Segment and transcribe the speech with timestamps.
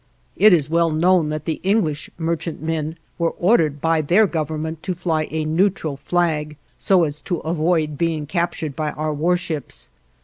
[0.35, 5.27] It is well known that the English merchantmen were ordered by their Government to fly
[5.29, 9.89] a neutral flag, so as to avoid being captured by our warships.